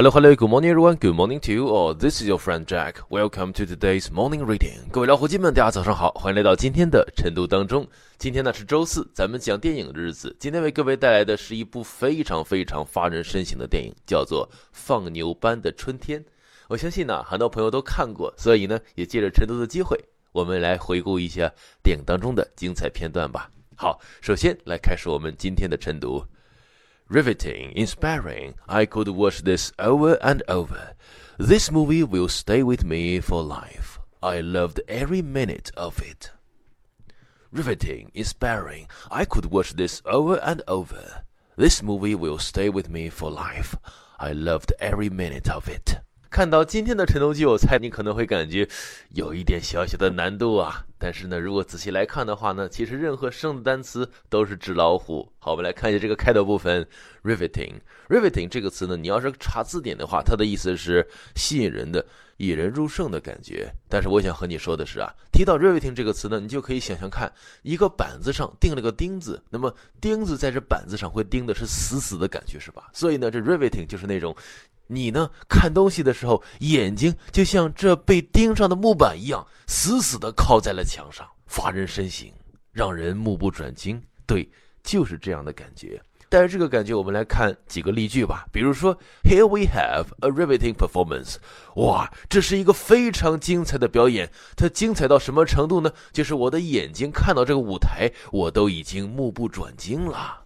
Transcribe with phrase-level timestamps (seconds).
[0.00, 0.96] Hello, hello, good morning, everyone.
[0.96, 1.68] Good morning to you.
[1.68, 3.02] Oh, this is your friend Jack.
[3.10, 4.88] Welcome to today's morning reading.
[4.90, 7.86] 各位老伙计们，大家早上好，欢迎来到今天的晨读当中。
[8.16, 10.34] 今天呢是周四，咱们讲电影的日子。
[10.40, 16.18] 今天为各位带来的是一部非常非常发人深省的电影，叫做《放牛班的春天》。
[16.68, 23.50] 我相信呢，很多朋友都看过，所以呢，也借着晨读的机会，我们来回顾一下电影当中的精彩片段吧。
[23.76, 26.24] 好，首先来开始我们今天的晨读。
[27.10, 28.54] Riveting, inspiring.
[28.68, 30.94] I could watch this over and over.
[31.38, 33.98] This movie will stay with me for life.
[34.22, 36.30] I loved every minute of it.
[37.50, 38.86] Riveting, inspiring.
[39.10, 41.24] I could watch this over and over.
[41.56, 43.74] This movie will stay with me for life.
[44.20, 45.98] I loved every minute of it.
[46.30, 48.66] 看到今天的陈东基，我猜你可能会感觉
[49.14, 50.86] 有一点小小的难度啊。
[50.96, 55.28] 但是呢，如果仔细来看的话呢，其实任何生的单词都是纸老虎。
[55.40, 56.86] 好，我们来看一下这个开头部分
[57.24, 57.72] ，riveting。
[58.08, 62.06] riveting 这个词呢，你要是查字典的话，它的意思是吸引人的、
[62.36, 63.68] 引人入胜的感觉。
[63.88, 72.88] 但是我想和你说的是啊，提到 riveting 这个词呢，你就可以想象看一个板子上钉了个钉子，那么钉子在这板子上会钉的是死死的感觉，是吧？
[72.92, 74.32] 所以呢，这 riveting 就是那种。
[74.90, 75.30] 你呢？
[75.48, 82.28] 看东西的时候，眼睛就像这被钉上的木板一样，死死地靠在了墙上，发人深省，
[82.72, 84.02] 让人目不转睛。
[84.26, 84.50] 对，
[84.82, 86.02] 就是这样的感觉。
[86.28, 88.46] 带着这个感觉，我们来看几个例句吧。
[88.52, 91.36] 比如说，Here we have a riveting performance。
[91.74, 94.30] 哇，这是一个非常精彩的表演。
[94.56, 95.92] 它精彩到什么程度呢？
[96.12, 100.39] 就是我的眼睛看到这个舞台，我都已经目不转睛了。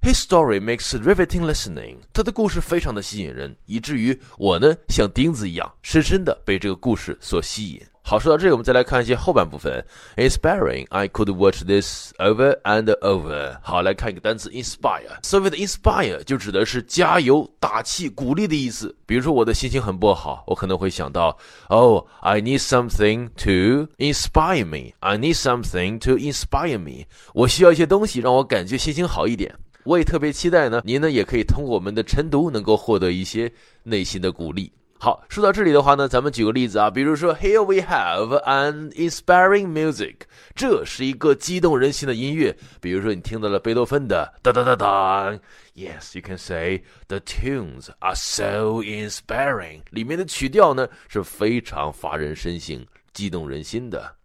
[0.00, 1.96] His story makes riveting listening。
[2.12, 7.82] 他的故事非常的吸引人，以至于我呢像钉子一样，深深的被这个故事所吸引。
[8.00, 9.84] 好，说到这里，我们再来看一些后半部分。
[10.16, 13.58] Inspiring, I could watch this over and over。
[13.60, 15.18] 好，来看一个单词 inspire。
[15.22, 18.96] 所谓的 inspire 就指的是加油、打气、鼓励的意思。
[19.04, 24.94] 比如说我的心情很不好，我可能会想到，Oh, I need something to inspire me.
[25.00, 27.04] I need something to inspire me。
[27.34, 29.54] 我需要一些东西让我感觉心情好一点。
[29.84, 33.50] 我也特别期待呢，您呢也可以通过我们的晨读，能够获得一些
[33.82, 34.70] 内心的鼓励。
[35.00, 40.16] 好，说到这里的话呢，咱们举个例子啊，比如说，Here we have an inspiring music，
[40.56, 42.56] 这是一个激动人心的音乐。
[42.80, 45.38] 比如说，你听到了贝多芬的哒哒哒哒
[45.76, 54.17] ，Yes，you can say the tunes are so inspiring，里面的曲调呢是非常发人深省、激动人心的。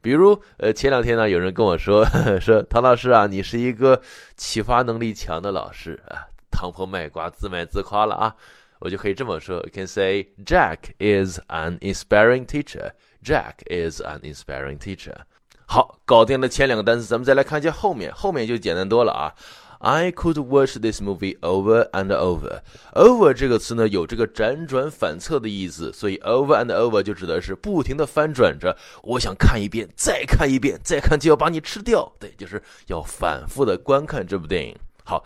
[0.00, 2.04] 比如，呃，前两天呢，有人跟我说，
[2.40, 4.00] 说唐老师啊，你是一个
[4.36, 8.34] 启发能力强的老师啊，唐婆卖瓜，自卖自夸了啊，
[8.78, 12.92] 我就可以这么说 can say Jack is an inspiring teacher.
[13.24, 15.14] Jack is an inspiring teacher.
[15.66, 19.34] 好，搞定了前两个单词，咱们再来看一下后面，后面就简单多了啊。
[19.78, 22.62] I could watch this movie over and over.
[22.94, 28.76] Over 这个词呢，有这个辗转反侧的意思，所以 over and over 就指的是不停的翻转着。
[29.02, 32.12] 我想看一遍，再看一遍，再看就要把你吃掉。
[32.18, 34.76] 对，就是要反复的观看这部电影。
[35.04, 35.24] 好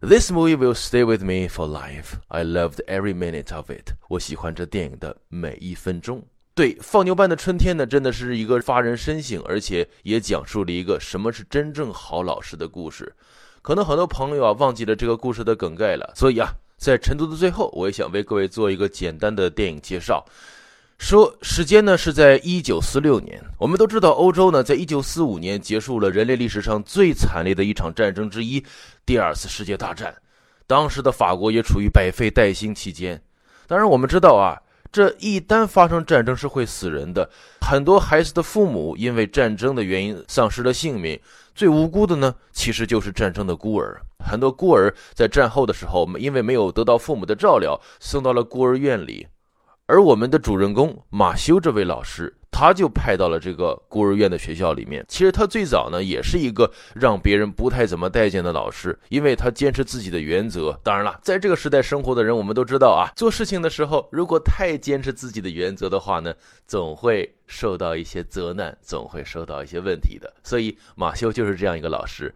[0.00, 2.14] ，This movie will stay with me for life.
[2.28, 3.92] I loved every minute of it.
[4.08, 6.24] 我喜欢这电影的每一分钟。
[6.54, 13.14] 对，放牛班的春天呢，真的是一个发人深省，而且也讲述了一个什么是真正好老师的故事。
[13.62, 20.24] 可能很多朋友啊忘记了这个故事的梗概了，所以啊，在晨读的最后，我也想为各位做一个简单的电影介绍。
[20.98, 28.64] 说时间呢是在一九四六年，我们都知道欧洲呢在一九四五年结束了人类历史上最惨烈的一场战争之一——
[29.06, 30.14] 第二次世界大战。
[30.66, 33.22] 当时的法国也处于百废待兴期间。
[33.66, 34.60] 当然，我们知道啊。
[34.92, 37.30] 这一旦发生战争是会死人的，
[37.62, 41.18] 很多孩子的父母因为战争的原因丧失了性命，
[41.54, 43.98] 最无辜的呢其实就是战争的孤儿。
[44.22, 49.26] 很多孤儿在战后的时候，因为没有得到父母的照料，送到了孤儿院里，
[49.86, 52.36] 而我们的主人公马修这位老师。
[52.52, 55.04] 他就派到了这个孤儿院的学校里面。
[55.08, 60.78] 其实他最早呢，也是一个让别人不太怎么待见的老师，因为他坚持自己的原则。
[60.84, 66.32] 当然了，在这个时代生活的人，我们都知道啊，做事情的时候，如果太坚持自己的原则的话呢，
[66.66, 70.32] 总会受到一些责难，总会受到一些问题的。
[70.44, 72.32] 所以马修就是这样一个老师。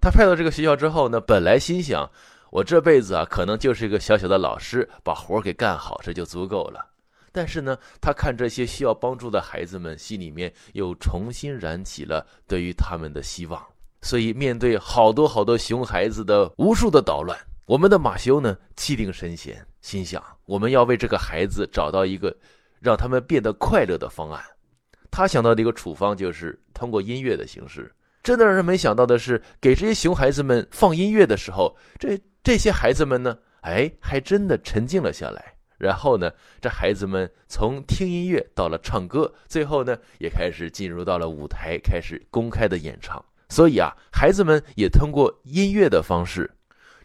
[0.00, 2.10] 他派到这个学校之后呢，本来心想，
[2.50, 6.86] 我这辈子啊，可能就是一个小小的老师，把活给干好，这就足够了。
[7.32, 13.64] 但是呢，他看这些需要帮助的孩子们，心里面又重新燃起了对于他们的希望。
[14.02, 17.36] 所以，面对好多好多熊孩子的无数的捣乱，
[17.66, 22.34] 我们的马修呢，气定神闲，心想：我们要为这个孩子找到一个
[22.80, 24.40] 让他们变得快乐的方案。
[25.10, 27.92] 他想到的一个处方就是通过音乐的形式。
[28.22, 35.54] 真的让人没想到的是，给这些熊孩子们放音乐的时候，这这些孩子们呢，哎，还真的沉静了下来。
[35.78, 36.30] 然后呢，
[36.60, 43.24] 这孩子们从听音乐到了唱歌，最后呢，也开始进入到了舞台，开始公开的演唱。
[43.48, 46.50] 所以啊，孩子们也通过音乐的方式，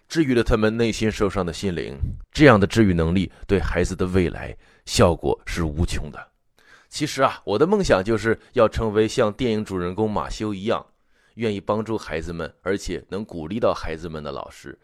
[0.10, 1.98] 治愈了他们内心受伤的心灵。
[2.32, 6.28] 这样的治愈能力对孩子的未来效果是无穷的。
[6.90, 10.86] 其实啊，我的梦想就是要成为像电影主人公马修一样，
[11.36, 14.78] 愿意帮助孩子们，而且能鼓励到孩子们的老师。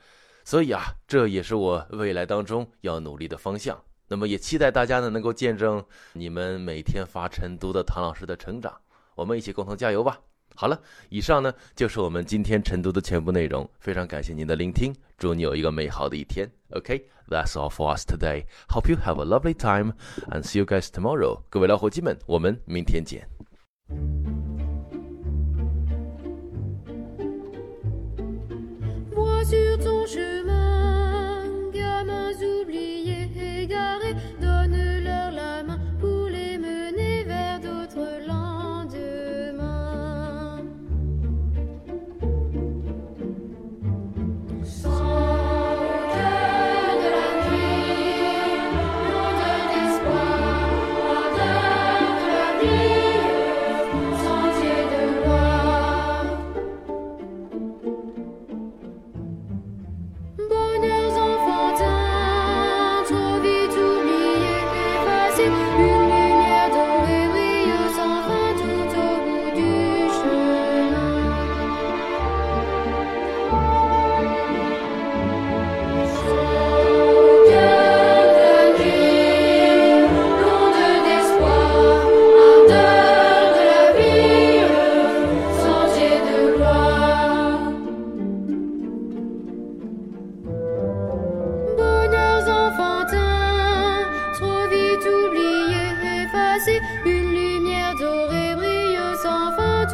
[0.49, 3.79] 所以啊，这也是我未来当中要努力的方向。
[4.07, 8.73] 那么也期待大家呢能够见证你们每天发晨读的唐老师的成长。
[9.13, 10.19] 我们一起共同加油吧！
[10.55, 13.69] 好了，以上呢就是我们今天晨读的全部内容。
[13.79, 16.49] 非常感谢您的聆听，祝你有一个美好的一天。
[16.71, 18.45] OK，that's all for us today.
[18.69, 19.93] Hope you have a lovely time
[20.31, 21.43] and see you guys tomorrow.
[21.51, 23.29] 各位老伙计们，我们明天见。
[29.51, 30.58] 我总是。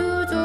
[0.06, 0.44] 구조